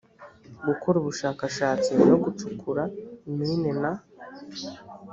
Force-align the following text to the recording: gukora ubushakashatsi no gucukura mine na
gukora 0.67 0.95
ubushakashatsi 1.01 1.91
no 2.07 2.15
gucukura 2.23 2.83
mine 3.37 3.71
na 3.81 3.91